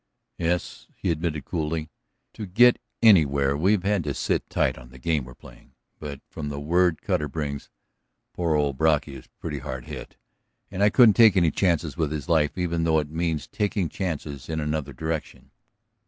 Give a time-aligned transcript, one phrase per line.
[0.39, 1.91] "Yes," he admitted coolly.
[2.33, 5.73] "To get anywhere we've had to sit tight on the game we're playing.
[5.99, 7.69] But, from the word Cutter brings,
[8.33, 10.17] poor old Brocky is pretty hard hit,
[10.71, 14.49] and I couldn't take any chances with his life even though it means taking chances
[14.49, 15.51] in another direction."